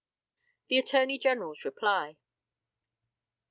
THE 0.67 0.79
ATTORNEY 0.79 1.19
GENERAL'S 1.19 1.63
REPLY. 1.63 2.15